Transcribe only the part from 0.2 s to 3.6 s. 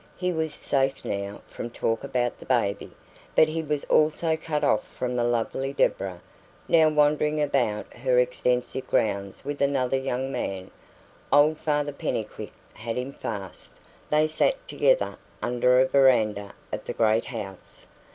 was safe now from talk about the baby; but